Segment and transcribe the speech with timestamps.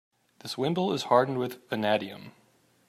[0.39, 2.31] This wimble is hardened with vanadium.